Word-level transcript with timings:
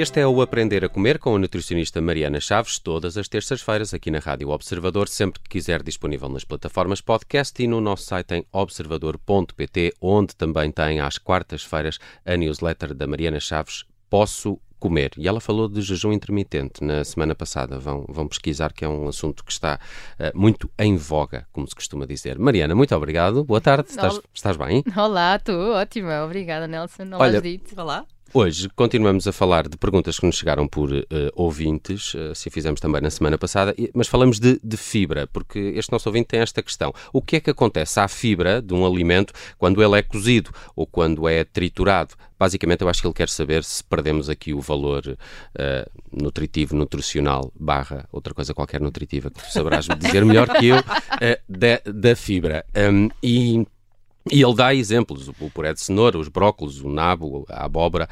Este 0.00 0.18
é 0.18 0.26
o 0.26 0.40
Aprender 0.40 0.82
a 0.82 0.88
Comer 0.88 1.18
com 1.18 1.36
a 1.36 1.38
nutricionista 1.38 2.00
Mariana 2.00 2.40
Chaves, 2.40 2.78
todas 2.78 3.18
as 3.18 3.28
terças-feiras 3.28 3.92
aqui 3.92 4.10
na 4.10 4.18
Rádio 4.18 4.48
Observador, 4.48 5.08
sempre 5.08 5.38
que 5.42 5.50
quiser 5.50 5.82
disponível 5.82 6.30
nas 6.30 6.42
plataformas 6.42 7.02
podcast 7.02 7.62
e 7.62 7.66
no 7.66 7.82
nosso 7.82 8.04
site 8.04 8.36
em 8.36 8.46
observador.pt, 8.50 9.92
onde 10.00 10.34
também 10.34 10.72
tem 10.72 11.00
às 11.00 11.18
quartas-feiras 11.18 11.98
a 12.24 12.34
newsletter 12.34 12.94
da 12.94 13.06
Mariana 13.06 13.38
Chaves 13.38 13.84
Posso 14.08 14.58
comer. 14.78 15.10
E 15.18 15.28
ela 15.28 15.38
falou 15.38 15.68
de 15.68 15.82
jejum 15.82 16.12
intermitente 16.12 16.82
na 16.82 17.04
semana 17.04 17.34
passada. 17.34 17.78
Vão, 17.78 18.06
vão 18.08 18.26
pesquisar, 18.26 18.72
que 18.72 18.86
é 18.86 18.88
um 18.88 19.06
assunto 19.06 19.44
que 19.44 19.52
está 19.52 19.78
uh, 20.18 20.32
muito 20.34 20.70
em 20.78 20.96
voga, 20.96 21.46
como 21.52 21.68
se 21.68 21.74
costuma 21.74 22.06
dizer. 22.06 22.38
Mariana, 22.38 22.74
muito 22.74 22.96
obrigado. 22.96 23.44
Boa 23.44 23.60
tarde. 23.60 23.90
Estás, 23.90 24.18
estás 24.32 24.56
bem? 24.56 24.82
Olá, 24.96 25.36
estou 25.36 25.74
ótima. 25.74 26.24
Obrigada, 26.24 26.66
Nelson. 26.66 27.02
Olá, 27.02 27.18
Olha. 27.18 27.42
Olá. 27.76 28.06
Hoje 28.32 28.68
continuamos 28.76 29.26
a 29.26 29.32
falar 29.32 29.68
de 29.68 29.76
perguntas 29.76 30.20
que 30.20 30.24
nos 30.24 30.36
chegaram 30.36 30.68
por 30.68 30.92
uh, 30.92 31.04
ouvintes, 31.34 32.14
uh, 32.14 32.30
assim 32.30 32.48
fizemos 32.48 32.78
também 32.78 33.00
na 33.02 33.10
semana 33.10 33.36
passada, 33.36 33.74
mas 33.92 34.06
falamos 34.06 34.38
de, 34.38 34.60
de, 34.62 34.76
fibra, 34.76 35.26
porque 35.26 35.58
este 35.74 35.90
nosso 35.90 36.08
ouvinte 36.08 36.28
tem 36.28 36.38
esta 36.38 36.62
questão. 36.62 36.94
O 37.12 37.20
que 37.20 37.34
é 37.34 37.40
que 37.40 37.50
acontece 37.50 37.98
à 37.98 38.06
fibra 38.06 38.62
de 38.62 38.72
um 38.72 38.86
alimento 38.86 39.32
quando 39.58 39.82
ele 39.82 39.98
é 39.98 40.02
cozido 40.02 40.52
ou 40.76 40.86
quando 40.86 41.28
é 41.28 41.42
triturado? 41.42 42.14
Basicamente, 42.38 42.82
eu 42.82 42.88
acho 42.88 43.00
que 43.00 43.08
ele 43.08 43.14
quer 43.14 43.28
saber 43.28 43.64
se 43.64 43.82
perdemos 43.82 44.30
aqui 44.30 44.54
o 44.54 44.60
valor 44.60 45.02
uh, 45.08 45.90
nutritivo, 46.12 46.76
nutricional, 46.76 47.52
barra 47.58 48.08
outra 48.12 48.32
coisa 48.32 48.54
qualquer 48.54 48.80
nutritiva, 48.80 49.28
que 49.28 49.42
tu 49.42 49.50
saberás 49.52 49.88
dizer 49.98 50.24
melhor 50.24 50.48
que 50.50 50.68
eu, 50.68 50.76
da, 51.48 51.80
da, 51.84 52.14
fibra. 52.14 52.64
Um, 52.76 53.08
e 53.20 53.66
e 54.30 54.42
ele 54.42 54.54
dá 54.54 54.74
exemplos, 54.74 55.28
o 55.28 55.50
puré 55.50 55.72
de 55.72 55.80
cenoura, 55.80 56.18
os 56.18 56.28
brócolos, 56.28 56.80
o 56.80 56.88
nabo, 56.88 57.44
a 57.48 57.64
abóbora, 57.64 58.08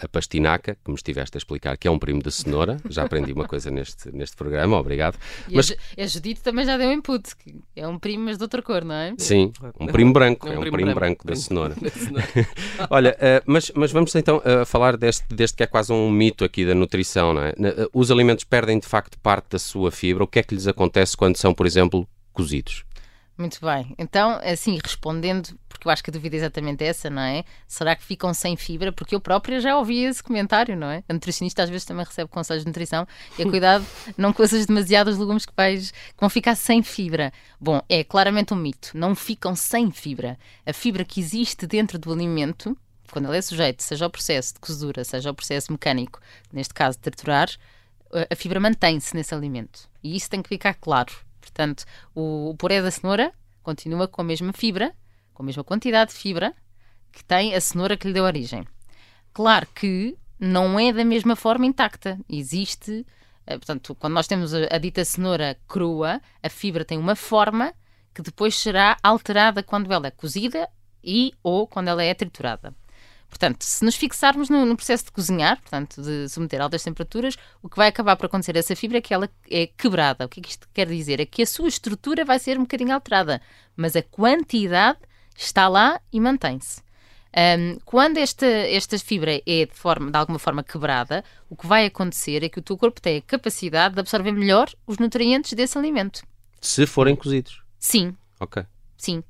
a 0.00 0.08
pastinaca, 0.08 0.74
que 0.74 0.90
me 0.90 0.96
estiveste 0.96 1.36
a 1.36 1.38
explicar 1.38 1.76
que 1.76 1.86
é 1.86 1.90
um 1.90 1.98
primo 1.98 2.22
de 2.22 2.32
cenoura. 2.32 2.78
Já 2.88 3.04
aprendi 3.04 3.32
uma 3.32 3.46
coisa 3.46 3.70
neste, 3.70 4.10
neste 4.10 4.34
programa, 4.34 4.78
obrigado. 4.78 5.18
E 5.48 5.54
mas... 5.54 5.70
a, 5.70 6.02
a 6.02 6.06
Judite 6.06 6.40
também 6.40 6.64
já 6.64 6.78
deu 6.78 6.90
input, 6.90 7.36
que 7.36 7.56
é 7.74 7.86
um 7.86 7.98
primo, 7.98 8.24
mas 8.24 8.38
de 8.38 8.42
outra 8.42 8.62
cor, 8.62 8.84
não 8.84 8.94
é? 8.94 9.14
Sim, 9.18 9.52
um 9.78 9.86
primo 9.86 10.12
branco, 10.12 10.48
é 10.48 10.50
um, 10.50 10.54
é 10.54 10.56
um 10.56 10.60
primo, 10.60 10.76
primo, 10.76 10.94
branco, 10.94 11.24
branco 11.24 11.26
da 11.26 11.36
cenoura. 11.36 11.74
Olha, 12.88 13.16
uh, 13.16 13.42
mas, 13.44 13.70
mas 13.74 13.92
vamos 13.92 14.14
então 14.14 14.38
uh, 14.38 14.64
falar 14.64 14.96
deste, 14.96 15.26
deste 15.34 15.56
que 15.56 15.62
é 15.62 15.66
quase 15.66 15.92
um 15.92 16.10
mito 16.10 16.44
aqui 16.44 16.64
da 16.64 16.74
nutrição, 16.74 17.34
não 17.34 17.42
é? 17.42 17.50
Uh, 17.50 17.90
os 17.92 18.10
alimentos 18.10 18.44
perdem 18.44 18.78
de 18.78 18.86
facto 18.86 19.18
parte 19.18 19.50
da 19.50 19.58
sua 19.58 19.90
fibra. 19.90 20.24
O 20.24 20.26
que 20.26 20.38
é 20.38 20.42
que 20.42 20.54
lhes 20.54 20.66
acontece 20.66 21.16
quando 21.16 21.36
são, 21.36 21.52
por 21.52 21.66
exemplo, 21.66 22.08
cozidos? 22.32 22.85
Muito 23.38 23.58
bem. 23.60 23.94
Então, 23.98 24.40
assim, 24.42 24.78
respondendo, 24.82 25.58
porque 25.68 25.86
eu 25.86 25.92
acho 25.92 26.02
que 26.02 26.08
a 26.08 26.12
dúvida 26.12 26.36
é 26.36 26.38
exatamente 26.38 26.82
essa, 26.82 27.10
não 27.10 27.20
é? 27.20 27.44
Será 27.68 27.94
que 27.94 28.02
ficam 28.02 28.32
sem 28.32 28.56
fibra? 28.56 28.90
Porque 28.90 29.14
eu 29.14 29.20
própria 29.20 29.60
já 29.60 29.76
ouvi 29.76 30.04
esse 30.04 30.22
comentário, 30.22 30.74
não 30.74 30.86
é? 30.86 31.04
A 31.06 31.12
nutricionista 31.12 31.62
às 31.62 31.68
vezes 31.68 31.84
também 31.84 32.06
recebe 32.06 32.30
conselhos 32.30 32.64
de 32.64 32.68
nutrição 32.68 33.06
e 33.38 33.42
a 33.42 33.44
cuidado, 33.50 33.84
não 34.16 34.32
coisas 34.32 34.64
demasiados 34.64 35.18
legumes 35.18 35.44
que, 35.44 35.52
vais, 35.54 35.90
que 35.90 36.18
vão 36.18 36.30
ficar 36.30 36.54
sem 36.54 36.82
fibra. 36.82 37.30
Bom, 37.60 37.82
é 37.90 38.02
claramente 38.02 38.54
um 38.54 38.56
mito. 38.56 38.92
Não 38.94 39.14
ficam 39.14 39.54
sem 39.54 39.90
fibra. 39.90 40.38
A 40.64 40.72
fibra 40.72 41.04
que 41.04 41.20
existe 41.20 41.66
dentro 41.66 41.98
do 41.98 42.10
alimento, 42.10 42.74
quando 43.12 43.28
ele 43.28 43.36
é 43.36 43.42
sujeito, 43.42 43.82
seja 43.82 44.06
ao 44.06 44.10
processo 44.10 44.54
de 44.54 44.60
cozedura, 44.60 45.04
seja 45.04 45.28
ao 45.28 45.34
processo 45.34 45.70
mecânico, 45.70 46.20
neste 46.50 46.72
caso 46.72 46.96
de 46.96 47.02
triturar, 47.02 47.50
a 48.30 48.34
fibra 48.34 48.58
mantém-se 48.58 49.14
nesse 49.14 49.34
alimento. 49.34 49.90
E 50.02 50.16
isso 50.16 50.30
tem 50.30 50.40
que 50.40 50.48
ficar 50.48 50.72
claro. 50.72 51.25
Portanto, 51.56 51.86
o, 52.14 52.50
o 52.50 52.54
puré 52.54 52.82
da 52.82 52.90
cenoura 52.90 53.32
continua 53.62 54.06
com 54.06 54.20
a 54.20 54.24
mesma 54.24 54.52
fibra, 54.52 54.94
com 55.32 55.42
a 55.42 55.46
mesma 55.46 55.64
quantidade 55.64 56.10
de 56.12 56.18
fibra 56.18 56.54
que 57.10 57.24
tem 57.24 57.54
a 57.54 57.60
cenoura 57.62 57.96
que 57.96 58.06
lhe 58.06 58.12
deu 58.12 58.24
origem. 58.24 58.66
Claro 59.32 59.66
que 59.74 60.18
não 60.38 60.78
é 60.78 60.92
da 60.92 61.02
mesma 61.02 61.34
forma 61.34 61.64
intacta. 61.64 62.18
Existe, 62.28 63.06
eh, 63.46 63.56
portanto, 63.56 63.94
quando 63.94 64.12
nós 64.12 64.26
temos 64.26 64.52
a, 64.52 64.76
dita 64.76 65.02
cenoura 65.02 65.58
crua, 65.66 66.20
a 66.42 66.48
fibra 66.50 66.84
tem 66.84 66.98
uma 66.98 67.16
forma 67.16 67.72
que 68.14 68.20
depois 68.20 68.54
será 68.54 68.98
alterada 69.02 69.62
quando 69.62 69.90
ela 69.90 70.08
é 70.08 70.10
cozida 70.10 70.68
e 71.02 71.32
ou 71.42 71.66
quando 71.66 71.88
ela 71.88 72.04
é 72.04 72.12
triturada. 72.12 72.74
Portanto, 73.28 73.62
se 73.62 73.84
nos 73.84 73.96
fixarmos 73.96 74.48
no, 74.48 74.64
no, 74.64 74.76
processo 74.76 75.06
de 75.06 75.12
cozinhar, 75.12 75.60
portanto, 75.60 76.00
de 76.00 76.28
submeter 76.28 76.60
a 76.60 76.64
altas 76.64 76.82
temperaturas, 76.82 77.36
o 77.62 77.68
que 77.68 77.76
vai 77.76 77.88
acabar 77.88 78.16
por 78.16 78.26
acontecer 78.26 78.56
a 78.56 78.60
essa 78.60 78.76
fibra 78.76 78.98
é 78.98 79.00
que 79.00 79.12
ela 79.12 79.28
é 79.50 79.66
quebrada. 79.66 80.24
O 80.24 80.28
que 80.28 80.40
é 80.40 80.42
que 80.42 80.50
isto 80.50 80.68
quer 80.72 80.86
dizer? 80.86 81.20
É 81.20 81.26
que 81.26 81.42
a 81.42 81.46
sua 81.46 81.68
estrutura 81.68 82.24
vai 82.24 82.38
ser 82.38 82.58
um 82.58 82.62
bocadinho 82.62 82.94
alterada, 82.94 83.42
mas 83.76 83.94
a 83.96 84.02
quantidade 84.02 84.98
está 85.36 85.68
lá 85.68 86.00
e 86.12 86.20
mantém-se. 86.20 86.80
Um, 87.36 87.78
quando 87.84 88.16
esta, 88.16 88.46
esta 88.46 88.98
fibra 88.98 89.42
é 89.46 89.66
de, 89.66 89.74
forma, 89.74 90.10
de 90.10 90.16
alguma 90.16 90.38
forma 90.38 90.64
quebrada, 90.64 91.22
o 91.50 91.56
que 91.56 91.66
vai 91.66 91.84
acontecer 91.84 92.42
é 92.42 92.48
que 92.48 92.58
o 92.58 92.62
teu 92.62 92.78
corpo 92.78 92.98
tem 92.98 93.18
a 93.18 93.22
capacidade 93.22 93.94
de 93.94 94.00
absorver 94.00 94.32
melhor 94.32 94.70
os 94.86 94.96
nutrientes 94.96 95.52
desse 95.52 95.76
alimento. 95.76 96.22
Se 96.62 96.86
forem 96.86 97.14
cozidos? 97.14 97.62
Sim. 97.78 98.16
Ok. 98.40 98.64
Sim. 98.96 99.22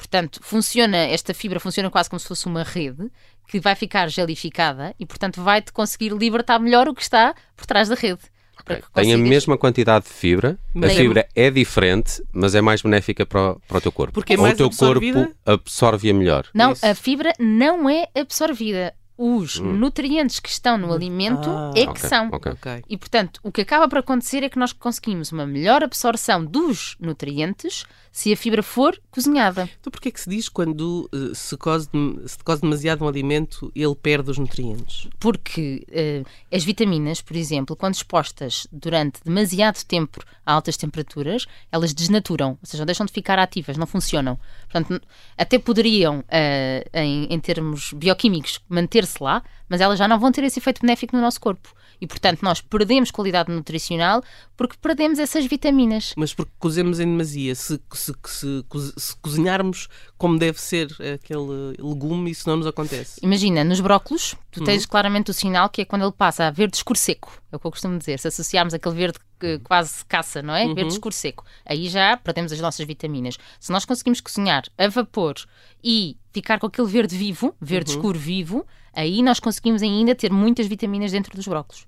Portanto, 0.00 0.40
funciona, 0.42 0.96
esta 0.96 1.34
fibra 1.34 1.60
funciona 1.60 1.90
quase 1.90 2.08
como 2.08 2.18
se 2.18 2.26
fosse 2.26 2.46
uma 2.46 2.62
rede 2.62 3.10
que 3.46 3.60
vai 3.60 3.74
ficar 3.74 4.08
gelificada 4.08 4.94
e, 4.98 5.04
portanto, 5.04 5.42
vai-te 5.42 5.72
conseguir 5.72 6.14
libertar 6.14 6.58
melhor 6.58 6.88
o 6.88 6.94
que 6.94 7.02
está 7.02 7.34
por 7.54 7.66
trás 7.66 7.90
da 7.90 7.94
rede. 7.94 8.20
Okay. 8.62 8.82
Tem 8.94 9.12
a 9.12 9.18
mesma 9.18 9.58
quantidade 9.58 10.06
de 10.06 10.10
fibra, 10.10 10.58
a 10.82 10.88
fibra 10.88 11.28
é 11.36 11.50
diferente, 11.50 12.22
mas 12.32 12.54
é 12.54 12.62
mais 12.62 12.80
benéfica 12.80 13.26
para 13.26 13.52
o, 13.52 13.60
para 13.60 13.76
o 13.76 13.80
teu 13.80 13.92
corpo. 13.92 14.14
Porque 14.14 14.32
é 14.32 14.36
mais 14.38 14.52
Ou 14.52 14.54
o 14.54 14.56
teu 14.56 14.66
absorvida? 14.68 15.24
corpo 15.24 15.36
absorve-a 15.44 16.14
melhor. 16.14 16.46
Não, 16.54 16.72
Isso. 16.72 16.86
a 16.86 16.94
fibra 16.94 17.32
não 17.38 17.88
é 17.90 18.08
absorvida 18.14 18.94
os 19.22 19.60
hum. 19.60 19.74
nutrientes 19.74 20.40
que 20.40 20.48
estão 20.48 20.78
no 20.78 20.90
alimento 20.90 21.50
ah, 21.50 21.72
é 21.76 21.84
que 21.84 21.90
okay, 21.90 22.08
são. 22.08 22.28
Okay. 22.28 22.82
E, 22.88 22.96
portanto, 22.96 23.38
o 23.42 23.52
que 23.52 23.60
acaba 23.60 23.86
por 23.86 23.98
acontecer 23.98 24.42
é 24.42 24.48
que 24.48 24.58
nós 24.58 24.72
conseguimos 24.72 25.30
uma 25.30 25.46
melhor 25.46 25.84
absorção 25.84 26.42
dos 26.42 26.96
nutrientes 26.98 27.84
se 28.10 28.32
a 28.32 28.36
fibra 28.36 28.62
for 28.62 29.00
cozinhada. 29.10 29.68
Então, 29.78 29.90
porquê 29.90 30.08
é 30.08 30.10
que 30.10 30.20
se 30.20 30.28
diz 30.28 30.48
quando 30.48 31.08
uh, 31.12 31.34
se, 31.34 31.56
cose, 31.56 31.88
se 32.26 32.38
cose 32.38 32.62
demasiado 32.62 33.04
um 33.04 33.08
alimento, 33.08 33.70
ele 33.74 33.94
perde 33.94 34.30
os 34.30 34.38
nutrientes? 34.38 35.08
Porque 35.18 35.86
uh, 35.88 36.26
as 36.50 36.64
vitaminas, 36.64 37.20
por 37.20 37.36
exemplo, 37.36 37.76
quando 37.76 37.94
expostas 37.94 38.66
durante 38.72 39.20
demasiado 39.24 39.84
tempo 39.84 40.20
a 40.44 40.52
altas 40.52 40.76
temperaturas, 40.76 41.46
elas 41.70 41.92
desnaturam, 41.92 42.52
ou 42.52 42.58
seja, 42.66 42.84
deixam 42.84 43.06
de 43.06 43.12
ficar 43.12 43.38
ativas, 43.38 43.76
não 43.76 43.86
funcionam. 43.86 44.38
Portanto, 44.70 45.00
até 45.36 45.58
poderiam, 45.58 46.20
uh, 46.20 46.90
em, 46.94 47.26
em 47.30 47.38
termos 47.38 47.92
bioquímicos, 47.92 48.60
manter-se 48.68 49.09
lá, 49.20 49.42
mas 49.68 49.80
elas 49.80 49.98
já 49.98 50.06
não 50.06 50.18
vão 50.18 50.30
ter 50.30 50.44
esse 50.44 50.58
efeito 50.58 50.80
benéfico 50.82 51.16
no 51.16 51.22
nosso 51.22 51.40
corpo. 51.40 51.74
E, 52.00 52.06
portanto, 52.06 52.42
nós 52.42 52.60
perdemos 52.60 53.10
qualidade 53.10 53.52
nutricional 53.52 54.22
porque 54.56 54.76
perdemos 54.80 55.18
essas 55.18 55.44
vitaminas. 55.44 56.14
Mas 56.16 56.32
porque 56.32 56.52
cozemos 56.58 56.98
em 56.98 57.04
demasia. 57.04 57.54
Se, 57.54 57.78
se, 57.92 58.12
se, 58.26 58.64
se 58.96 59.16
cozinharmos 59.16 59.88
como 60.16 60.38
deve 60.38 60.60
ser 60.60 60.88
aquele 61.14 61.76
legume, 61.78 62.30
isso 62.30 62.48
não 62.48 62.56
nos 62.56 62.66
acontece. 62.66 63.20
Imagina, 63.22 63.62
nos 63.62 63.80
brócolos, 63.80 64.34
tu 64.50 64.64
tens 64.64 64.84
uhum. 64.84 64.88
claramente 64.90 65.30
o 65.30 65.34
sinal 65.34 65.68
que 65.68 65.82
é 65.82 65.84
quando 65.84 66.02
ele 66.02 66.12
passa 66.12 66.46
a 66.46 66.50
verde 66.50 66.76
escuro 66.76 66.98
seco. 66.98 67.30
É 67.52 67.56
o 67.56 67.58
que 67.58 67.66
eu 67.66 67.70
costumo 67.70 67.98
dizer. 67.98 68.18
Se 68.18 68.28
associarmos 68.28 68.72
aquele 68.72 68.94
verde 68.94 69.18
quase 69.64 70.04
caça, 70.04 70.42
não 70.42 70.54
é? 70.54 70.64
Uhum. 70.64 70.74
Verde 70.74 70.92
escuro 70.92 71.14
seco. 71.14 71.44
Aí 71.64 71.88
já 71.88 72.16
perdemos 72.16 72.52
as 72.52 72.60
nossas 72.60 72.86
vitaminas. 72.86 73.38
Se 73.58 73.72
nós 73.72 73.84
conseguimos 73.84 74.20
cozinhar 74.20 74.64
a 74.78 74.88
vapor 74.88 75.34
e 75.82 76.16
ficar 76.32 76.58
com 76.58 76.66
aquele 76.66 76.88
verde 76.88 77.16
vivo, 77.16 77.54
verde 77.60 77.90
uhum. 77.92 77.96
escuro 77.96 78.18
vivo, 78.18 78.66
aí 78.92 79.22
nós 79.22 79.40
conseguimos 79.40 79.82
ainda 79.82 80.14
ter 80.14 80.32
muitas 80.32 80.66
vitaminas 80.66 81.12
dentro 81.12 81.34
dos 81.34 81.46
brócolos. 81.46 81.86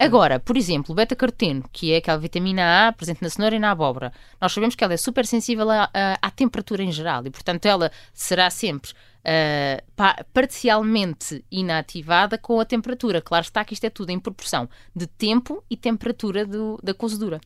Agora, 0.00 0.38
por 0.38 0.56
exemplo, 0.56 0.92
o 0.92 0.94
beta-caroteno, 0.94 1.64
que 1.72 1.92
é 1.92 1.96
aquela 1.96 2.18
vitamina 2.18 2.88
A 2.88 2.92
presente 2.92 3.20
na 3.20 3.28
cenoura 3.28 3.56
e 3.56 3.58
na 3.58 3.72
abóbora, 3.72 4.12
nós 4.40 4.52
sabemos 4.52 4.76
que 4.76 4.84
ela 4.84 4.94
é 4.94 4.96
super 4.96 5.26
sensível 5.26 5.68
à, 5.68 5.90
à, 5.92 6.18
à 6.22 6.30
temperatura 6.30 6.84
em 6.84 6.92
geral 6.92 7.26
e, 7.26 7.30
portanto, 7.30 7.66
ela 7.66 7.90
será 8.14 8.48
sempre 8.48 8.92
uh, 9.28 10.24
parcialmente 10.32 11.44
inativada 11.50 12.38
com 12.38 12.58
a 12.58 12.64
temperatura. 12.64 13.20
Claro 13.20 13.44
está 13.44 13.64
que 13.64 13.74
isto 13.74 13.84
é 13.84 13.90
tudo 13.90 14.10
em 14.10 14.18
proporção 14.18 14.68
de 14.94 15.06
tempo 15.06 15.62
e 15.68 15.76
temperatura 15.76 16.46
do, 16.46 16.78
da 16.82 16.94
cozedura. 16.94 17.40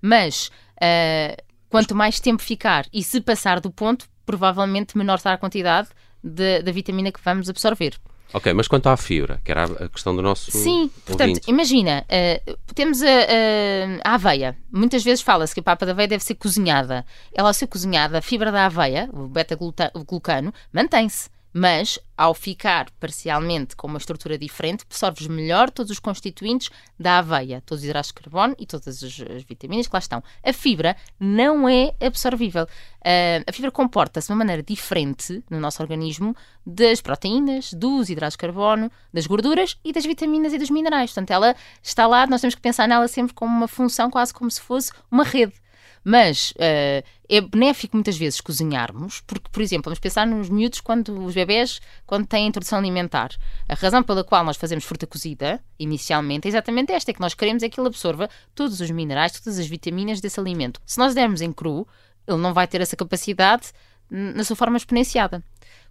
Mas 0.00 0.48
uh, 0.76 1.42
quanto 1.68 1.94
mais 1.94 2.20
tempo 2.20 2.42
ficar 2.42 2.86
e 2.92 3.02
se 3.02 3.20
passar 3.20 3.60
do 3.60 3.70
ponto, 3.70 4.08
provavelmente 4.26 4.96
menor 4.96 5.18
será 5.18 5.34
a 5.34 5.38
quantidade 5.38 5.88
da 6.22 6.70
vitamina 6.70 7.10
que 7.10 7.20
vamos 7.20 7.50
absorver. 7.50 7.98
Ok, 8.34 8.52
mas 8.54 8.66
quanto 8.66 8.88
à 8.88 8.96
fibra, 8.96 9.40
que 9.44 9.50
era 9.50 9.64
a 9.64 9.88
questão 9.88 10.16
do 10.16 10.22
nosso. 10.22 10.50
Sim, 10.50 10.90
portanto, 11.04 11.40
imagina, 11.46 12.04
uh, 12.06 12.56
temos 12.74 13.02
a, 13.02 13.06
a, 13.06 14.10
a, 14.10 14.14
aveia. 14.14 14.56
Muitas 14.72 15.04
vezes 15.04 15.20
fala-se 15.22 15.52
que 15.52 15.60
a 15.60 15.62
papa 15.62 15.84
da 15.84 15.92
aveia 15.92 16.08
deve 16.08 16.24
ser 16.24 16.34
cozinhada. 16.36 17.04
Ela, 17.32 17.48
ao 17.48 17.54
ser 17.54 17.66
cozinhada, 17.66 18.18
a 18.18 18.22
fibra 18.22 18.50
da 18.50 18.66
aveia, 18.66 19.08
o 19.12 19.28
beta-glucano, 19.28 20.52
mantém-se. 20.72 21.28
Mas 21.52 21.98
ao 22.16 22.34
ficar 22.34 22.88
parcialmente 23.00 23.74
com 23.74 23.86
uma 23.86 23.98
estrutura 23.98 24.38
diferente, 24.38 24.84
absorves 24.84 25.26
melhor 25.26 25.70
todos 25.70 25.90
os 25.90 25.98
constituintes 25.98 26.70
da 26.98 27.18
aveia, 27.18 27.62
todos 27.66 27.82
os 27.82 27.88
hidratos 27.88 28.08
de 28.08 28.14
carbono 28.14 28.54
e 28.58 28.66
todas 28.66 29.02
as, 29.02 29.20
as 29.20 29.42
vitaminas 29.42 29.86
que 29.86 29.94
lá 29.94 29.98
estão. 29.98 30.22
A 30.42 30.52
fibra 30.52 30.96
não 31.18 31.68
é 31.68 31.92
absorvível. 32.00 32.64
Uh, 32.64 33.42
a 33.46 33.52
fibra 33.52 33.70
comporta-se 33.70 34.28
de 34.28 34.32
uma 34.32 34.38
maneira 34.38 34.62
diferente 34.62 35.42
no 35.50 35.58
nosso 35.58 35.82
organismo 35.82 36.36
das 36.64 37.00
proteínas, 37.00 37.72
dos 37.72 38.08
hidratos 38.08 38.34
de 38.34 38.38
carbono, 38.38 38.90
das 39.12 39.26
gorduras 39.26 39.76
e 39.84 39.92
das 39.92 40.06
vitaminas 40.06 40.52
e 40.52 40.58
dos 40.58 40.70
minerais. 40.70 41.10
Portanto, 41.10 41.32
ela 41.32 41.56
está 41.82 42.06
lá, 42.06 42.26
nós 42.26 42.40
temos 42.40 42.54
que 42.54 42.60
pensar 42.60 42.86
nela 42.86 43.08
sempre 43.08 43.34
como 43.34 43.54
uma 43.54 43.68
função, 43.68 44.10
quase 44.10 44.32
como 44.32 44.50
se 44.50 44.60
fosse 44.60 44.92
uma 45.10 45.24
rede. 45.24 45.61
Mas 46.04 46.52
uh, 46.52 47.06
é 47.28 47.40
benéfico 47.40 47.96
muitas 47.96 48.16
vezes 48.16 48.40
cozinharmos, 48.40 49.20
porque, 49.20 49.48
por 49.50 49.62
exemplo, 49.62 49.84
vamos 49.84 50.00
pensar 50.00 50.26
nos 50.26 50.48
miúdos 50.48 50.80
quando 50.80 51.24
os 51.24 51.34
bebés, 51.34 51.80
quando 52.04 52.26
têm 52.26 52.46
introdução 52.46 52.78
alimentar. 52.78 53.30
A 53.68 53.74
razão 53.74 54.02
pela 54.02 54.24
qual 54.24 54.44
nós 54.44 54.56
fazemos 54.56 54.84
fruta 54.84 55.06
cozida, 55.06 55.62
inicialmente, 55.78 56.46
é 56.46 56.50
exatamente 56.50 56.92
esta: 56.92 57.10
é 57.10 57.14
que 57.14 57.20
nós 57.20 57.34
queremos 57.34 57.62
é 57.62 57.68
que 57.68 57.78
ele 57.78 57.88
absorva 57.88 58.28
todos 58.54 58.80
os 58.80 58.90
minerais, 58.90 59.32
todas 59.32 59.58
as 59.58 59.66
vitaminas 59.66 60.20
desse 60.20 60.40
alimento. 60.40 60.80
Se 60.84 60.98
nós 60.98 61.14
dermos 61.14 61.40
em 61.40 61.52
cru, 61.52 61.86
ele 62.26 62.38
não 62.38 62.52
vai 62.52 62.66
ter 62.66 62.80
essa 62.80 62.96
capacidade 62.96 63.72
na 64.10 64.44
sua 64.44 64.56
forma 64.56 64.76
exponenciada. 64.76 65.42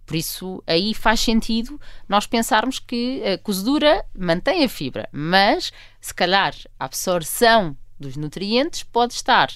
Por 0.06 0.16
isso, 0.16 0.62
aí 0.66 0.94
faz 0.94 1.20
sentido 1.20 1.80
nós 2.08 2.26
pensarmos 2.26 2.78
que 2.78 3.22
a 3.24 3.38
cozedura 3.38 4.04
mantém 4.16 4.64
a 4.64 4.68
fibra, 4.68 5.08
mas 5.12 5.72
se 6.00 6.14
calhar 6.14 6.54
a 6.78 6.84
absorção 6.84 7.76
dos 7.98 8.16
nutrientes 8.16 8.82
pode 8.82 9.14
estar 9.14 9.48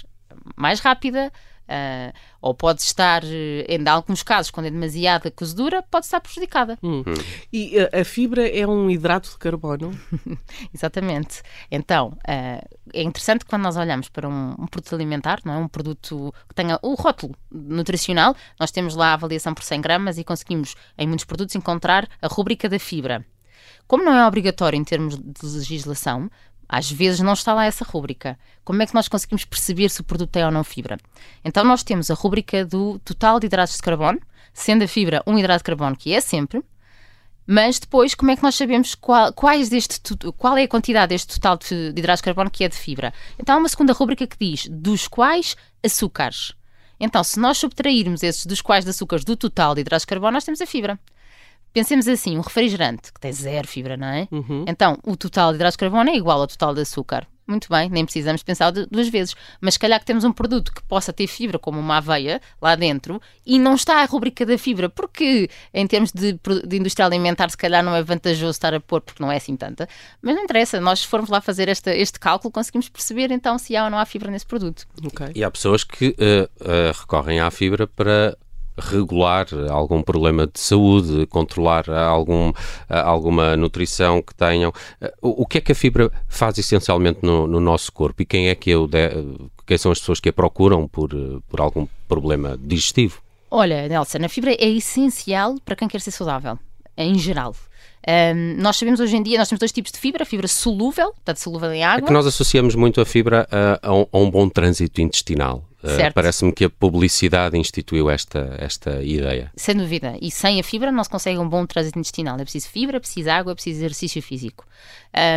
mais 0.55 0.81
rápida, 0.81 1.33
Uh, 1.67 2.15
ou 2.41 2.55
pode 2.55 2.81
estar, 2.81 3.25
em 3.25 3.89
alguns 3.89 4.23
casos, 4.23 4.53
quando 4.53 4.67
é 4.67 4.71
demasiada 4.71 5.33
cozedura, 5.33 5.83
pode 5.83 6.07
estar 6.07 6.21
prejudicada. 6.21 6.79
Hum. 6.81 7.03
Hum. 7.05 7.15
E 7.53 7.77
a, 7.81 8.03
a, 8.03 8.05
fibra 8.05 8.49
é 8.49 8.65
um 8.65 8.89
hidrato 8.89 9.31
de 9.31 9.37
carbono? 9.37 9.91
Exatamente. 10.73 11.43
Então, 11.69 12.11
uh, 12.11 12.79
é 12.95 13.03
interessante 13.03 13.45
quando 13.45 13.63
nós 13.63 13.77
olhamos 13.77 14.09
para 14.09 14.29
um, 14.29 14.55
um, 14.59 14.67
produto 14.67 14.95
alimentar, 14.95 15.41
não 15.45 15.55
é? 15.55 15.57
um 15.57 15.67
produto 15.67 16.33
que 16.49 16.55
tenha 16.55 16.79
o 16.83 16.95
rótulo 16.95 17.35
nutricional, 17.51 18.37
nós 18.61 18.71
temos 18.71 18.95
lá 18.95 19.09
a 19.09 19.15
avaliação 19.15 19.53
por 19.53 19.65
100 19.65 19.81
gramas 19.81 20.19
e 20.19 20.25
conseguimos, 20.25 20.77
em 20.97 21.09
muitos 21.09 21.25
produtos, 21.25 21.57
encontrar 21.57 22.09
a 22.23 22.29
rúbrica 22.29 22.69
da 22.69 22.79
fibra. 22.79 23.27
Como 23.89 24.05
não 24.05 24.13
é 24.13 24.27
obrigatório 24.27 24.77
em 24.77 24.85
termos 24.85 25.17
de 25.17 25.47
legislação, 25.47 26.31
às 26.69 26.91
vezes 26.91 27.21
não 27.21 27.33
está 27.33 27.55
lá 27.55 27.65
essa 27.65 27.85
rúbrica. 27.85 28.39
Como 28.65 28.83
é 28.83 28.87
que 28.87 28.95
nós 28.95 29.09
conseguimos 29.09 29.45
perceber 29.45 29.89
se 29.89 30.01
o 30.01 30.05
produto 30.05 30.31
tem 30.31 30.45
ou 30.45 30.51
não 30.51 30.65
fibra? 30.65 30.99
Então 31.45 31.65
nós 31.65 31.83
temos 31.83 32.11
a 32.11 32.15
rúbrica 32.15 32.65
do 32.65 32.99
total 33.01 33.39
de 33.39 33.47
hidratos 33.47 33.77
de 33.77 33.83
carbono, 33.83 34.21
sendo 34.53 34.85
a 34.85 34.89
fibra 34.89 35.23
um 35.27 35.39
hidrato 35.39 35.59
de 35.59 35.65
carbono 35.65 35.97
que 35.97 36.13
é 36.13 36.21
sempre, 36.21 36.63
mas 37.47 37.79
depois 37.79 38.15
como 38.15 38.33
é 38.33 38.37
que 38.37 38.43
nós 38.43 38.57
sabemos 38.57 38.95
qual, 38.95 39.33
quais 39.33 39.69
deste, 39.69 40.01
qual 40.37 40.57
é 40.57 40.65
a 40.65 40.69
quantidade 40.69 41.11
deste 41.11 41.35
total 41.35 41.57
de, 41.57 41.93
de 41.93 42.01
hidratos 42.01 42.21
de 42.21 42.25
carbono 42.25 42.51
que 42.51 42.65
é 42.65 42.69
de 42.69 42.77
fibra? 42.77 43.15
Então 43.39 43.55
há 43.55 43.59
uma 43.59 43.69
segunda 43.69 43.93
rúbrica 43.93 44.27
que 44.27 44.37
diz 44.39 44.67
dos 44.69 45.07
quais 45.07 45.57
açúcares. 45.85 46.55
Então, 46.99 47.23
se 47.23 47.39
nós 47.39 47.59
subtrairmos 47.59 48.23
esses 48.23 48.47
dos 48.47 48.63
quais 48.63 48.85
de 48.85 48.91
açúcares 48.91 49.25
do 49.25 49.37
total 49.37 49.75
de 49.75 49.83
hidratos 49.83 50.03
de 50.03 50.07
carbono, 50.07 50.33
nós 50.33 50.45
temos 50.45 50.61
a 50.63 50.67
fibra. 50.67 50.99
Pensemos 51.77 52.09
assim, 52.09 52.39
um 52.39 52.41
refrigerante 52.41 53.13
que 53.13 53.21
tem 53.21 53.31
zero 53.31 53.69
fibra, 53.69 53.99
não 53.99 54.07
é? 54.07 54.27
Uhum. 54.33 54.65
Então, 54.67 54.99
o 55.05 55.15
total 55.15 55.51
de 55.51 55.57
hidratos 55.57 55.75
de 55.75 55.81
carbono 55.81 56.09
é 56.09 56.17
igual 56.17 56.41
ao 56.41 56.47
total 56.47 56.75
de 56.75 56.81
açúcar. 56.81 57.27
Muito 57.47 57.69
bem, 57.69 57.91
nem 57.91 58.03
precisamos 58.03 58.43
pensar 58.43 58.71
duas 58.71 59.11
vezes. 59.11 59.35
Mas 59.61 59.75
se 59.75 59.81
calhar 59.81 60.01
que 60.01 60.07
temos 60.07 60.25
um 60.25 60.33
produto 60.33 60.73
que 60.73 60.83
possa 60.85 61.13
ter 61.13 61.27
fibra, 61.27 61.59
como 61.59 61.79
uma 61.79 61.99
aveia, 61.99 62.41
lá 62.63 62.75
dentro, 62.77 63.21
e 63.45 63.59
não 63.59 63.75
está 63.75 64.01
a 64.01 64.07
rubrica 64.07 64.47
da 64.47 64.57
fibra, 64.57 64.89
porque 64.89 65.51
em 65.75 65.87
termos 65.87 66.13
de, 66.13 66.41
de 66.67 66.77
indústria 66.79 67.05
alimentar, 67.05 67.51
se 67.51 67.59
calhar 67.59 67.85
não 67.85 67.95
é 67.95 68.03
vantajoso 68.03 68.53
estar 68.53 68.73
a 68.73 68.81
pôr, 68.81 69.03
porque 69.03 69.23
não 69.23 69.31
é 69.31 69.37
assim 69.37 69.55
tanta. 69.55 69.87
Mas 70.23 70.35
não 70.35 70.45
interessa, 70.45 70.81
nós 70.81 71.01
se 71.01 71.07
formos 71.07 71.29
lá 71.29 71.43
fazer 71.43 71.69
esta, 71.69 71.95
este 71.95 72.19
cálculo, 72.19 72.51
conseguimos 72.51 72.89
perceber 72.89 73.31
então 73.31 73.59
se 73.59 73.77
há 73.77 73.85
ou 73.85 73.91
não 73.91 73.99
há 73.99 74.07
fibra 74.07 74.31
nesse 74.31 74.47
produto. 74.47 74.87
Okay. 75.09 75.33
E 75.35 75.45
há 75.45 75.51
pessoas 75.51 75.85
que 75.85 76.09
uh, 76.09 76.45
uh, 76.63 76.99
recorrem 76.99 77.39
à 77.39 77.51
fibra 77.51 77.87
para 77.87 78.35
regular 78.79 79.47
algum 79.71 80.03
problema 80.03 80.47
de 80.47 80.59
saúde, 80.61 81.27
controlar 81.27 81.89
algum, 81.91 82.53
alguma 82.89 83.57
nutrição 83.57 84.23
que 84.23 84.35
tenham. 84.35 84.73
O, 85.21 85.47
que 85.47 85.59
é 85.59 85.61
que 85.61 85.73
a 85.73 85.75
fibra 85.75 86.11
faz 86.29 86.59
essencialmente 86.59 87.21
no, 87.23 87.47
no 87.47 87.61
nosso 87.61 87.93
corpo 87.93 88.23
e 88.23 88.27
quem 88.27 88.49
é 88.49 88.55
que 88.55 88.71
eu 88.71 88.87
de, 88.87 89.11
quem 89.67 89.77
são 89.77 89.91
as 89.91 89.99
pessoas 89.99 90.21
que 90.21 90.29
a 90.29 90.33
procuram 90.33 90.87
por, 90.87 91.11
por 91.49 91.61
algum 91.61 91.87
problema 92.09 92.59
digestivo? 92.61 93.21
Olha, 93.51 93.89
Nelson, 93.89 94.19
a 94.25 94.29
fibra 94.29 94.53
é 94.53 94.69
essencial 94.69 95.57
para 95.65 95.77
quem 95.77 95.89
quer 95.89 96.01
ser 96.01 96.11
saudável, 96.11 96.59
em 96.97 97.19
geral. 97.19 97.55
Um, 98.07 98.63
nós 98.63 98.77
sabemos 98.77 99.01
hoje 99.01 99.17
em 99.17 99.23
dia, 99.23 99.37
nós 99.37 99.49
temos 99.49 99.59
dois 99.59 99.73
tipos 99.73 99.91
de 99.91 99.99
fibra, 99.99 100.23
a 100.23 100.27
fibra 100.27 100.47
solúvel, 100.47 101.13
portanto 101.13 101.39
solúvel 101.39 101.73
em 101.73 101.83
água. 101.83 102.05
É 102.05 102.07
que 102.07 102.13
nós 102.13 102.25
associamos 102.25 102.77
muito 102.77 103.01
a 103.01 103.05
fibra 103.05 103.49
a, 103.51 103.89
a, 103.89 103.93
um, 103.93 104.07
a 104.13 104.19
um, 104.19 104.31
bom 104.31 104.49
trânsito 104.49 105.01
intestinal. 105.01 105.69
Uh, 105.83 106.13
Parece-me 106.15 106.53
que 106.53 106.65
a 106.65 106.71
publicidade 106.71 107.59
instituiu 107.59 108.09
esta, 108.09 108.55
esta 108.59 109.03
ideia. 109.03 109.51
Sem 109.57 109.77
dúvida. 109.77 110.17
E 110.23 110.31
sem 110.31 110.61
a 110.61 110.63
fibra 110.63 110.93
não 110.93 111.03
se 111.03 111.11
consegue 111.11 111.39
um 111.39 111.49
bom 111.49 111.67
trânsito 111.67 111.99
intestinal. 111.99 112.37
É 112.37 112.45
preciso 112.45 112.69
fibra, 112.69 112.97
é 112.97 113.01
preciso 113.01 113.29
água, 113.29 113.53
é 113.53 113.55
preciso 113.55 113.79
exercício 113.81 114.23
físico. 114.23 114.65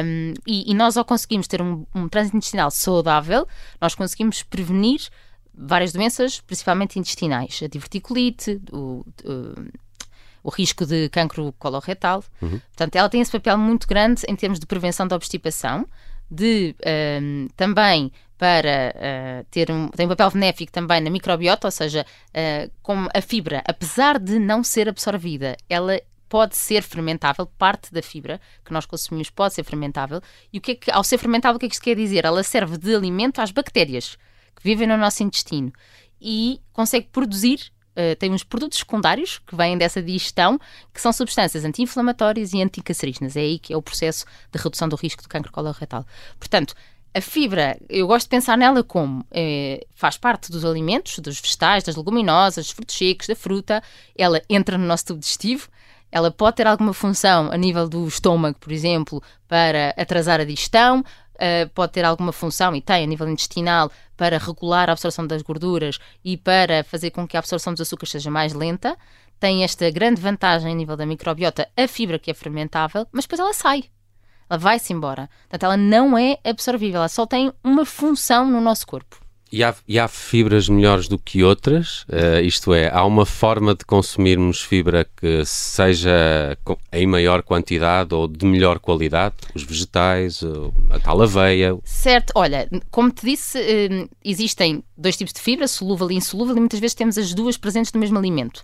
Um, 0.06 0.34
e, 0.46 0.72
e, 0.72 0.74
nós, 0.76 0.96
ao 0.96 1.06
conseguirmos 1.06 1.48
ter 1.48 1.64
um, 1.64 1.86
um 1.94 2.08
trânsito 2.08 2.38
intestinal 2.38 2.70
saudável, 2.70 3.48
nós 3.82 3.96
conseguimos 3.96 4.44
prevenir 4.44 5.02
várias 5.56 5.92
doenças, 5.92 6.40
principalmente 6.40 7.00
intestinais. 7.00 7.62
A 7.64 7.68
diverticulite, 7.68 8.62
o, 8.72 9.04
o 9.26 9.54
o 10.44 10.50
risco 10.50 10.86
de 10.86 11.10
cancro 11.10 11.54
coloretal. 11.60 12.24
Uhum. 12.42 12.60
Portanto, 12.60 12.96
ela 12.96 13.10
tem 13.10 13.22
esse 13.22 13.32
papel 13.32 13.58
muito 13.58 13.88
grande 13.88 14.24
em 14.28 14.36
termos 14.36 14.60
de 14.60 14.66
prevenção 14.66 15.08
da 15.08 15.16
obstipação, 15.16 15.88
de 16.30 16.76
um, 17.22 17.48
também 17.56 18.12
para 18.38 18.96
uh, 18.96 19.46
ter 19.52 19.70
um, 19.70 19.90
tem 19.90 20.06
um 20.06 20.10
papel 20.10 20.32
benéfico 20.32 20.72
também 20.72 21.02
na 21.02 21.10
microbiota, 21.10 21.68
ou 21.68 21.72
seja, 21.72 22.06
uh, 22.30 22.72
como 22.82 23.10
a 23.14 23.22
fibra, 23.22 23.62
apesar 23.68 24.18
de 24.18 24.40
não 24.40 24.64
ser 24.64 24.88
absorvida, 24.88 25.58
ela 25.68 26.00
pode 26.30 26.56
ser 26.56 26.84
fermentável, 26.84 27.46
parte 27.58 27.92
da 27.92 28.02
fibra 28.02 28.40
que 28.64 28.72
nós 28.72 28.86
consumimos 28.86 29.30
pode 29.30 29.56
ser 29.56 29.64
fermentável. 29.64 30.22
E 30.54 30.60
o 30.60 30.62
que 30.62 30.72
é 30.72 30.76
que, 30.76 30.92
ao 30.92 31.04
ser 31.04 31.18
fermentável, 31.18 31.58
o 31.58 31.60
que 31.60 31.66
é 31.66 31.70
que 31.70 31.76
isto 31.76 31.84
quer 31.84 31.96
dizer? 31.96 32.24
Ela 32.24 32.44
serve 32.44 32.78
de 32.78 32.96
alimento 32.96 33.42
às 33.42 33.52
bactérias 33.52 34.16
que 34.56 34.64
vivem 34.64 34.88
no 34.88 34.96
nosso 34.96 35.24
intestino 35.24 35.74
e 36.22 36.62
consegue 36.72 37.08
produzir 37.12 37.72
uh, 38.00 38.16
tem 38.18 38.32
uns 38.32 38.44
produtos 38.44 38.80
secundários 38.80 39.40
que 39.46 39.56
vêm 39.56 39.78
dessa 39.78 40.02
digestão, 40.02 40.60
que 40.94 41.02
são 41.02 41.12
substâncias 41.12 41.66
anti-inflamatórias 41.66 42.54
e 42.54 42.62
anticancerígenas. 42.62 43.36
É 43.36 43.42
aí 43.42 43.60
que 43.60 43.74
é 43.74 43.78
o 43.78 43.82
processo 43.82 44.26
de 44.52 44.62
redução 44.62 44.88
do 44.88 44.96
risco 44.96 45.22
de 45.22 45.28
cancro 45.28 45.52
coloretal. 45.52 46.06
Portanto, 46.40 46.74
a 47.14 47.22
fibra, 47.22 47.78
eu 47.90 48.06
gosto 48.08 48.26
de 48.26 48.30
pensar 48.30 48.58
nela 48.58 48.84
como 48.84 49.26
eh, 49.32 49.86
faz 49.96 50.16
parte 50.16 50.52
dos 50.52 50.64
alimentos, 50.64 51.18
dos 51.20 51.40
vegetais, 51.40 51.84
das 51.84 51.96
leguminosas, 51.96 52.66
dos 52.66 52.72
frutos 52.72 52.96
secos, 52.96 53.28
da 53.28 53.36
fruta, 53.36 53.82
ela 54.16 54.42
entra 54.48 54.78
no 54.78 54.86
nosso 54.86 55.08
tubo 55.08 55.20
digestivo, 55.20 55.70
ela 56.12 56.30
pode 56.32 56.58
ter 56.58 56.68
alguma 56.68 56.94
função 56.94 57.52
a 57.52 57.58
nível 57.58 57.90
do 57.90 58.08
estômago, 58.08 58.58
por 58.60 58.72
exemplo, 58.72 59.24
para 59.48 59.94
atrasar 59.98 60.40
a 60.40 60.44
digestão, 60.44 61.04
uh, 61.40 61.70
pode 61.70 61.94
ter 61.94 62.06
alguma 62.06 62.32
função, 62.32 62.76
e 62.76 62.82
tem 62.82 63.04
a 63.04 63.08
nível 63.08 63.28
intestinal, 63.28 63.92
para 64.16 64.38
regular 64.38 64.90
a 64.90 64.92
absorção 64.92 65.26
das 65.26 65.42
gorduras 65.42 66.00
e 66.24 66.36
para 66.36 66.84
fazer 66.84 67.12
com 67.12 67.28
que 67.28 67.38
a 67.38 67.40
absorção 67.40 67.74
dos 67.74 67.82
açúcares 67.82 68.12
seja 68.12 68.30
mais 68.30 68.54
lenta. 68.54 68.98
Tem 69.40 69.64
esta 69.64 69.90
grande 69.90 70.20
vantagem 70.20 70.72
a 70.72 70.76
nível 70.76 70.98
da 70.98 71.06
microbiota, 71.06 71.70
a 71.78 71.88
fibra 71.88 72.20
que 72.20 72.30
é 72.30 72.34
fermentável, 72.34 73.08
mas 73.12 73.24
depois 73.24 73.40
ela 73.40 73.54
sai. 73.54 73.86
Ela 74.50 74.60
vai-se 74.60 74.92
embora. 74.92 75.30
Portanto, 75.44 75.64
ela 75.64 75.78
não 75.78 76.18
é 76.18 76.38
absorvível, 76.44 76.98
ela 76.98 77.08
só 77.08 77.26
tem 77.26 77.54
uma 77.64 77.86
função 77.86 78.50
no 78.50 78.60
nosso 78.60 78.86
corpo. 78.86 79.29
E 79.52 79.64
há, 79.64 79.74
e 79.88 79.98
há, 79.98 80.08
fibras 80.08 80.70
melhores 80.70 81.08
do 81.08 81.18
que 81.18 81.44
outras? 81.44 82.04
Uh, 82.04 82.42
isto 82.44 82.74
é, 82.74 82.90
há 82.94 83.04
uma 83.04 83.26
forma 83.26 83.74
de 83.74 83.84
consumirmos 83.84 84.62
fibra 84.62 85.08
que 85.18 85.44
seja 85.44 86.58
em 86.92 87.08
maior 87.08 87.42
quantidade 87.42 88.14
ou 88.14 88.28
de 88.28 88.46
melhor 88.46 88.80
qualidade? 88.80 89.36
Os 89.56 89.64
vegetais, 89.64 90.42
a 90.90 91.00
tal 91.00 91.22
aveia? 91.22 91.78
Certo, 91.84 92.32
olha, 92.36 92.70
como 92.92 93.12
te 93.12 93.26
disse, 93.26 93.58
uh, 93.60 94.10
existem 94.24 94.84
dois 94.96 95.18
tipos 95.18 95.34
de 95.34 95.42
fibra, 95.42 95.68
solúvel 95.68 96.12
e 96.12 96.16
insolúvel, 96.16 96.56
e 96.56 96.60
muitas 96.60 96.80
vezes 96.80 96.96
temos 96.96 97.18
as 97.18 97.34
duas 97.34 97.58
presentes 97.58 97.92
no 97.92 98.00
mesmo 98.00 98.18
alimento. 98.18 98.64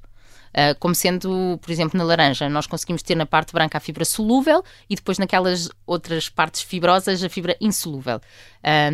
Uh, 0.55 0.73
como 0.79 0.95
sendo, 0.95 1.59
por 1.61 1.69
exemplo, 1.69 1.97
na 1.97 2.03
laranja, 2.05 2.47
nós 2.47 2.65
conseguimos 2.65 3.03
ter 3.03 3.13
na 3.13 3.25
parte 3.25 3.51
branca 3.51 3.77
a 3.77 3.81
fibra 3.81 4.05
solúvel 4.05 4.63
e 4.89 4.95
depois 4.95 5.17
naquelas 5.17 5.69
outras 5.85 6.29
partes 6.29 6.61
fibrosas 6.61 7.21
a 7.21 7.29
fibra 7.29 7.57
insolúvel. 7.59 8.21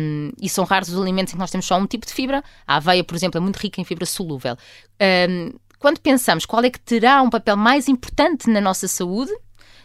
Um, 0.00 0.32
e 0.42 0.48
são 0.48 0.64
raros 0.64 0.88
os 0.88 1.00
alimentos 1.00 1.32
em 1.32 1.36
que 1.36 1.40
nós 1.40 1.52
temos 1.52 1.64
só 1.64 1.78
um 1.78 1.86
tipo 1.86 2.04
de 2.04 2.12
fibra. 2.12 2.42
A 2.66 2.76
aveia, 2.76 3.04
por 3.04 3.14
exemplo, 3.14 3.38
é 3.38 3.40
muito 3.40 3.58
rica 3.58 3.80
em 3.80 3.84
fibra 3.84 4.04
solúvel. 4.04 4.56
Um, 5.00 5.52
quando 5.78 6.00
pensamos 6.00 6.44
qual 6.44 6.64
é 6.64 6.70
que 6.70 6.80
terá 6.80 7.22
um 7.22 7.30
papel 7.30 7.56
mais 7.56 7.88
importante 7.88 8.50
na 8.50 8.60
nossa 8.60 8.88
saúde, 8.88 9.32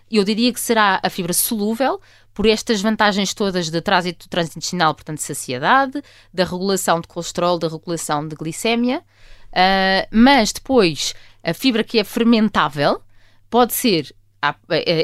eu 0.09 0.23
diria 0.23 0.51
que 0.51 0.59
será 0.59 0.99
a 1.03 1.09
fibra 1.11 1.33
solúvel, 1.33 2.01
por 2.37 2.45
estas 2.45 2.81
vantagens 2.81 3.33
todas 3.33 3.71
de 3.71 3.81
trânsito 3.81 4.29
transintestinal, 4.29 4.93
portanto, 4.93 5.17
de 5.17 5.23
saciedade, 5.23 6.03
da 6.31 6.43
regulação 6.43 7.01
de 7.01 7.07
colesterol, 7.07 7.57
da 7.57 7.67
regulação 7.67 8.27
de 8.27 8.35
glicémia, 8.35 9.03
uh, 9.57 10.07
mas 10.11 10.53
depois 10.53 11.15
a 11.43 11.53
fibra 11.53 11.83
que 11.83 11.97
é 11.97 12.03
fermentável, 12.03 13.01
pode 13.49 13.73
ser 13.73 14.13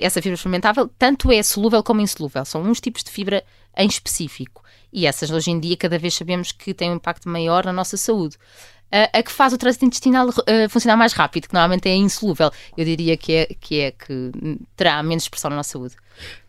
essa 0.02 0.22
fibra 0.22 0.38
fermentável, 0.38 0.90
tanto 0.98 1.32
é 1.32 1.42
solúvel 1.42 1.82
como 1.82 2.02
insolúvel. 2.02 2.46
São 2.46 2.62
uns 2.62 2.80
tipos 2.80 3.04
de 3.04 3.10
fibra 3.10 3.44
em 3.76 3.88
específico. 3.88 4.64
E 4.92 5.08
essas, 5.08 5.32
hoje 5.32 5.52
em 5.52 5.60
dia, 5.60 5.76
cada 5.76 5.98
vez 5.98 6.14
sabemos 6.14 6.52
que 6.52 6.74
têm 6.74 6.92
um 6.92 6.96
impacto 6.96 7.28
maior 7.28 7.66
na 7.66 7.74
nossa 7.74 7.98
saúde. 7.98 8.38
A, 8.92 9.18
a 9.18 9.24
que 9.24 9.32
faz 9.32 9.52
o 9.54 9.58
trânsito 9.58 9.86
intestinal 9.86 10.28
funcionar 10.70 10.96
mais 10.96 11.14
rápido, 11.14 11.48
que 11.48 11.54
normalmente 11.54 11.90
é 11.90 11.96
insolúvel. 11.96 12.52
Eu 12.78 12.86
diria 12.86 13.18
que 13.18 13.34
é 13.34 13.46
que, 13.60 13.80
é, 13.80 13.92
que 13.92 14.32
terá 14.76 15.02
menos 15.02 15.24
expressão 15.24 15.50
na 15.50 15.58
nossa 15.58 15.72
saúde. 15.72 15.96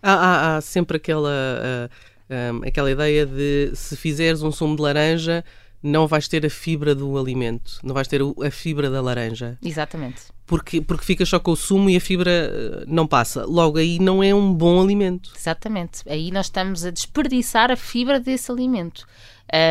Há, 0.02 0.12
há, 0.12 0.56
há 0.56 0.60
sempre 0.60 0.98
aquela, 0.98 1.30
uh, 1.30 2.54
um, 2.54 2.68
aquela 2.68 2.90
ideia 2.90 3.24
de 3.24 3.70
se 3.74 3.96
fizeres 3.96 4.42
um 4.42 4.52
sumo 4.52 4.76
de 4.76 4.82
laranja 4.82 5.42
não 5.84 6.06
vais 6.06 6.26
ter 6.26 6.46
a 6.46 6.50
fibra 6.50 6.94
do 6.94 7.18
alimento, 7.18 7.78
não 7.82 7.94
vais 7.94 8.08
ter 8.08 8.22
a 8.22 8.50
fibra 8.50 8.88
da 8.88 9.02
laranja. 9.02 9.58
Exatamente. 9.62 10.22
Porque, 10.46 10.80
porque 10.80 11.04
fica 11.04 11.26
só 11.26 11.38
com 11.38 11.50
o 11.50 11.56
sumo 11.56 11.90
e 11.90 11.96
a 11.96 12.00
fibra 12.00 12.30
eh, 12.30 12.84
não 12.86 13.06
passa. 13.06 13.44
Logo 13.44 13.76
aí 13.76 13.98
não 13.98 14.22
é 14.22 14.34
um 14.34 14.52
bom 14.52 14.82
alimento. 14.82 15.30
Exatamente. 15.36 16.02
Aí 16.08 16.30
nós 16.30 16.46
estamos 16.46 16.86
a 16.86 16.90
desperdiçar 16.90 17.70
a 17.70 17.76
fibra 17.76 18.18
desse 18.18 18.50
alimento. 18.50 19.06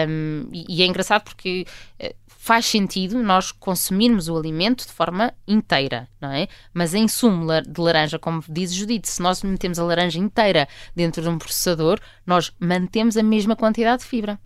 Um, 0.08 0.48
e, 0.52 0.84
é 0.84 0.86
engraçado 0.86 1.24
porque 1.24 1.66
eh, 1.98 2.16
faz 2.28 2.68
sentido 2.68 3.22
nós 3.24 3.52
consumirmos 3.52 4.30
o 4.30 4.38
alimento 4.38 4.86
de 4.86 4.94
forma 4.94 5.34
inteira, 5.48 6.08
não 6.22 6.32
é? 6.32 6.48
Mas 6.72 6.94
em 6.94 7.08
sumo 7.08 7.48
de 7.62 7.82
laranja, 7.82 8.20
como 8.20 8.44
diz 8.48 8.72
Judite, 8.72 9.10
se 9.10 9.20
nós 9.20 9.42
metemos 9.42 9.80
a 9.80 9.84
laranja 9.84 10.20
inteira 10.20 10.68
dentro 10.96 11.24
de 11.24 11.30
um 11.30 11.40
processador, 11.40 12.00
nós 12.26 12.54
mantemos 12.60 13.18
a 13.18 13.24
mesma 13.24 13.56
quantidade 13.56 14.04
de 14.04 14.08
fibra 14.10 14.40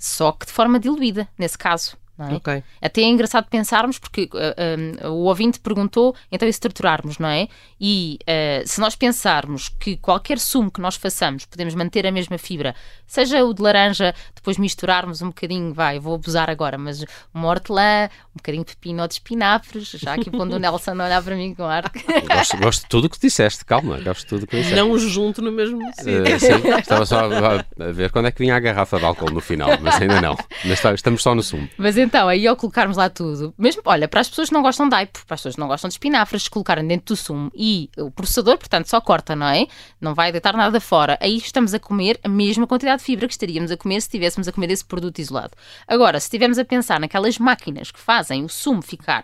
só 0.00 0.32
que 0.32 0.46
de 0.46 0.52
forma 0.52 0.80
diluída, 0.80 1.28
nesse 1.38 1.58
caso. 1.58 1.99
É? 2.28 2.34
Okay. 2.34 2.64
Até 2.82 3.02
é 3.02 3.06
engraçado 3.06 3.46
pensarmos, 3.48 3.98
porque 3.98 4.28
uh, 4.32 5.08
uh, 5.08 5.12
o 5.12 5.24
ouvinte 5.24 5.58
perguntou, 5.58 6.14
então, 6.30 6.46
e 6.46 6.50
estruturarmos, 6.50 7.18
não 7.18 7.28
é? 7.28 7.48
E 7.80 8.18
uh, 8.22 8.68
se 8.68 8.80
nós 8.80 8.94
pensarmos 8.94 9.68
que 9.68 9.96
qualquer 9.96 10.38
sumo 10.38 10.70
que 10.70 10.80
nós 10.80 10.96
façamos 10.96 11.46
podemos 11.46 11.74
manter 11.74 12.06
a 12.06 12.12
mesma 12.12 12.36
fibra, 12.36 12.74
seja 13.06 13.44
o 13.44 13.54
de 13.54 13.62
laranja, 13.62 14.14
depois 14.34 14.58
misturarmos 14.58 15.22
um 15.22 15.28
bocadinho, 15.28 15.72
vai, 15.72 15.98
vou 15.98 16.14
abusar 16.14 16.50
agora, 16.50 16.76
mas 16.76 17.04
uma 17.32 17.48
hortelã, 17.48 18.08
um 18.34 18.36
bocadinho 18.36 18.64
de 18.64 18.74
pepino 18.74 19.02
ou 19.02 19.08
de 19.08 19.14
espinafres, 19.14 19.90
já 19.96 20.14
aqui 20.14 20.30
pondo 20.30 20.56
o 20.56 20.58
Nelson 20.60 20.92
a 20.92 21.04
olhar 21.04 21.22
para 21.22 21.36
mim 21.36 21.54
com 21.54 21.64
ar. 21.64 21.90
Gosto, 22.28 22.56
gosto 22.58 22.82
de 22.82 22.88
tudo 22.88 23.04
o 23.06 23.10
que 23.10 23.18
disseste, 23.18 23.64
calma, 23.64 23.98
gosto 24.00 24.20
de 24.22 24.26
tudo 24.26 24.44
o 24.44 24.46
que 24.46 24.56
disseste. 24.56 24.76
Não 24.76 24.98
junto 24.98 25.42
no 25.42 25.50
mesmo 25.50 25.80
sítio. 25.94 26.38
sim, 26.38 26.68
estava 26.78 27.06
só 27.06 27.20
a, 27.20 27.84
a, 27.84 27.92
ver 27.92 28.10
quando 28.10 28.26
é 28.26 28.30
que 28.30 28.38
vinha 28.38 28.56
a 28.56 28.60
garrafa 28.60 28.98
de 28.98 29.04
álcool 29.04 29.30
no 29.30 29.40
final, 29.40 29.70
mas 29.80 30.00
ainda 30.00 30.20
não. 30.20 30.36
Mas 30.64 30.82
estamos 30.94 31.22
só 31.22 31.34
no 31.34 31.42
sumo. 31.42 31.68
Mas 31.76 31.96
então, 32.10 32.26
aí 32.26 32.44
ao 32.44 32.56
colocarmos 32.56 32.96
lá 32.96 33.08
tudo, 33.08 33.54
mesmo, 33.56 33.82
olha, 33.84 34.08
para 34.08 34.20
as 34.20 34.28
pessoas 34.28 34.48
que 34.48 34.54
não 34.54 34.62
gostam 34.62 34.88
de 34.88 34.96
aipo, 34.96 35.24
para 35.24 35.36
as 35.36 35.40
pessoas 35.40 35.54
que 35.54 35.60
não 35.60 35.68
gostam 35.68 35.86
de 35.86 35.94
espinafres, 35.94 36.42
se 36.42 36.50
colocarem 36.50 36.84
dentro 36.84 37.14
do 37.14 37.16
sumo 37.16 37.52
e 37.54 37.88
o 37.96 38.10
processador, 38.10 38.58
portanto, 38.58 38.86
só 38.86 39.00
corta, 39.00 39.36
não 39.36 39.46
é? 39.46 39.68
Não 40.00 40.12
vai 40.12 40.32
deitar 40.32 40.56
nada 40.56 40.80
fora. 40.80 41.16
Aí 41.20 41.36
estamos 41.36 41.72
a 41.72 41.78
comer 41.78 42.18
a 42.24 42.28
mesma 42.28 42.66
quantidade 42.66 42.98
de 42.98 43.04
fibra 43.04 43.28
que 43.28 43.32
estaríamos 43.32 43.70
a 43.70 43.76
comer 43.76 44.00
se 44.00 44.08
estivéssemos 44.08 44.48
a 44.48 44.52
comer 44.52 44.72
esse 44.72 44.84
produto 44.84 45.20
isolado. 45.20 45.52
Agora, 45.86 46.18
se 46.18 46.26
estivermos 46.26 46.58
a 46.58 46.64
pensar 46.64 46.98
naquelas 46.98 47.38
máquinas 47.38 47.92
que 47.92 48.00
fazem 48.00 48.44
o 48.44 48.48
sumo 48.48 48.82
ficar 48.82 49.22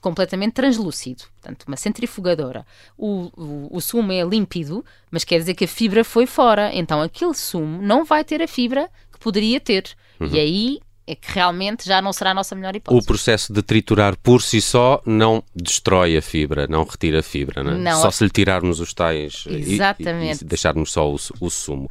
completamente 0.00 0.54
translúcido, 0.54 1.24
portanto, 1.34 1.64
uma 1.68 1.76
centrifugadora. 1.76 2.66
O, 2.96 3.30
o, 3.36 3.68
o, 3.76 3.80
sumo 3.82 4.12
é 4.12 4.24
límpido, 4.24 4.82
mas 5.10 5.24
quer 5.24 5.38
dizer 5.38 5.52
que 5.52 5.66
a 5.66 5.68
fibra 5.68 6.02
foi 6.02 6.24
fora. 6.24 6.70
Então, 6.72 7.02
aquele 7.02 7.34
sumo 7.34 7.82
não 7.82 8.02
vai 8.02 8.24
ter 8.24 8.40
a 8.40 8.48
fibra 8.48 8.90
que 9.12 9.18
poderia 9.18 9.60
ter. 9.60 9.94
Uhum. 10.18 10.28
E 10.28 10.38
aí 10.38 10.80
é 11.06 11.14
que 11.14 11.32
realmente 11.32 11.86
já 11.86 12.00
não 12.00 12.12
será 12.12 12.30
a 12.30 12.34
nossa 12.34 12.54
melhor 12.54 12.74
hipótese. 12.74 13.02
O 13.02 13.06
processo 13.06 13.52
de 13.52 13.62
triturar 13.62 14.16
por 14.16 14.40
si 14.40 14.60
só 14.60 15.02
não 15.04 15.42
destrói 15.54 16.16
a 16.16 16.22
fibra, 16.22 16.66
não 16.66 16.84
retira 16.84 17.20
a 17.20 17.22
fibra, 17.22 17.62
não 17.62 17.72
é? 17.72 17.78
Não, 17.78 18.00
só 18.00 18.10
se 18.10 18.24
lhe 18.24 18.30
tirarmos 18.30 18.80
os 18.80 18.94
tais 18.94 19.44
Exatamente. 19.46 20.42
E, 20.42 20.44
e 20.44 20.48
deixarmos 20.48 20.92
só 20.92 21.10
o, 21.10 21.16
o 21.40 21.50
sumo. 21.50 21.88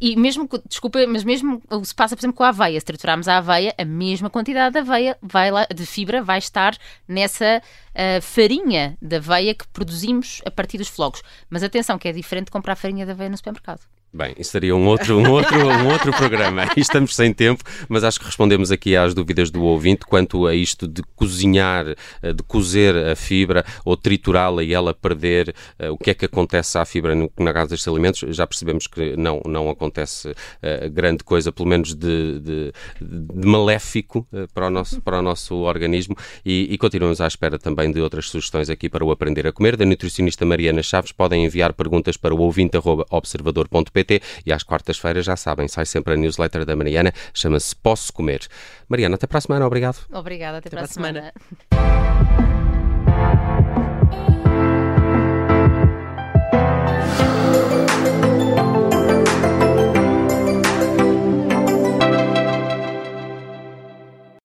E 0.00 0.16
mesmo, 0.16 0.48
desculpa, 0.68 1.04
mas 1.06 1.24
mesmo 1.24 1.60
se 1.84 1.94
passa, 1.94 2.14
por 2.14 2.20
exemplo, 2.20 2.36
com 2.36 2.44
a 2.44 2.48
aveia, 2.48 2.78
se 2.78 2.86
triturarmos 2.86 3.28
a 3.28 3.38
aveia, 3.38 3.74
a 3.76 3.84
mesma 3.84 4.30
quantidade 4.30 4.72
de 4.72 4.78
aveia 4.78 5.18
vai 5.20 5.50
lá, 5.50 5.66
de 5.66 5.84
fibra 5.84 6.22
vai 6.22 6.38
estar 6.38 6.76
nessa 7.08 7.60
uh, 7.90 8.22
farinha 8.22 8.96
de 9.02 9.16
aveia 9.16 9.54
que 9.54 9.66
produzimos 9.68 10.40
a 10.46 10.50
partir 10.50 10.78
dos 10.78 10.88
flocos. 10.88 11.22
Mas 11.50 11.62
atenção, 11.62 11.98
que 11.98 12.08
é 12.08 12.12
diferente 12.12 12.50
comprar 12.50 12.76
farinha 12.76 13.04
de 13.04 13.12
aveia 13.12 13.30
no 13.30 13.36
supermercado. 13.36 13.80
Bem, 14.14 14.34
isso 14.38 14.50
seria 14.50 14.76
um 14.76 14.86
outro, 14.88 15.16
um 15.16 15.30
outro, 15.30 15.56
um 15.56 15.88
outro 15.90 16.12
programa. 16.12 16.66
Estamos 16.76 17.16
sem 17.16 17.32
tempo, 17.32 17.64
mas 17.88 18.04
acho 18.04 18.20
que 18.20 18.26
respondemos 18.26 18.70
aqui 18.70 18.94
às 18.94 19.14
dúvidas 19.14 19.50
do 19.50 19.62
ouvinte 19.62 20.04
quanto 20.04 20.46
a 20.46 20.54
isto 20.54 20.86
de 20.86 21.02
cozinhar, 21.16 21.86
eh, 22.22 22.32
de 22.34 22.42
cozer 22.42 22.94
a 22.94 23.16
fibra 23.16 23.64
ou 23.86 23.96
triturá-la 23.96 24.62
e 24.62 24.74
ela 24.74 24.92
perder. 24.92 25.54
Eh, 25.78 25.88
o 25.88 25.96
que 25.96 26.10
é 26.10 26.14
que 26.14 26.26
acontece 26.26 26.76
à 26.76 26.84
fibra 26.84 27.14
no, 27.14 27.32
na 27.38 27.54
casa 27.54 27.70
destes 27.70 27.88
alimentos? 27.88 28.22
Já 28.36 28.46
percebemos 28.46 28.86
que 28.86 29.16
não, 29.16 29.40
não 29.46 29.70
acontece 29.70 30.28
uh, 30.28 30.90
grande 30.90 31.24
coisa, 31.24 31.50
pelo 31.50 31.70
menos 31.70 31.94
de, 31.94 32.38
de, 32.40 32.72
de 33.00 33.48
maléfico 33.48 34.28
para, 34.52 34.66
o 34.66 34.70
nosso, 34.70 35.00
para 35.00 35.20
o 35.20 35.22
nosso 35.22 35.54
organismo 35.54 36.14
e, 36.44 36.68
e, 36.70 36.76
continuamos 36.76 37.20
à 37.20 37.26
espera 37.26 37.58
também 37.58 37.90
de 37.90 38.00
outras 38.00 38.28
sugestões 38.28 38.68
aqui 38.68 38.90
para 38.90 39.02
o 39.02 39.10
Aprender 39.10 39.46
a 39.46 39.52
Comer. 39.52 39.74
Da 39.74 39.86
nutricionista 39.86 40.44
Mariana 40.44 40.82
Chaves, 40.82 41.12
podem 41.12 41.46
enviar 41.46 41.72
perguntas 41.72 42.18
para 42.18 42.34
o 42.34 42.40
ouvinte.observador.pt 42.40 44.01
e 44.44 44.52
às 44.52 44.62
quartas-feiras, 44.62 45.24
já 45.24 45.36
sabem, 45.36 45.68
sai 45.68 45.86
sempre 45.86 46.14
a 46.14 46.16
newsletter 46.16 46.64
da 46.64 46.74
Mariana, 46.76 47.12
chama-se 47.32 47.74
Posso 47.76 48.12
Comer. 48.12 48.40
Mariana, 48.88 49.14
até 49.14 49.26
para 49.26 49.38
a 49.38 49.40
semana, 49.40 49.66
obrigado. 49.66 49.98
Obrigada, 50.12 50.58
até, 50.58 50.68
até 50.68 50.76
para 50.76 50.84
a 50.84 50.88
semana. 50.88 51.32
semana. 51.70 52.41